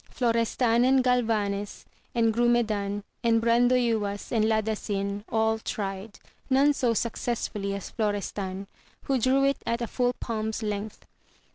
Florestan 0.09 0.83
and 0.83 1.03
Galvanes, 1.03 1.85
and 2.15 2.33
Grumedan, 2.33 3.03
and 3.23 3.39
Brandoyuas, 3.39 4.31
and 4.31 4.45
Ladasin, 4.45 5.23
all 5.29 5.59
tried, 5.59 6.17
none 6.49 6.73
so 6.73 6.95
successfully 6.95 7.75
as 7.75 7.91
Florestan, 7.91 8.65
who 9.03 9.19
drew 9.19 9.43
it 9.45 9.57
at 9.63 9.79
a 9.79 9.85
full 9.85 10.13
palm's 10.13 10.63
length. 10.63 11.05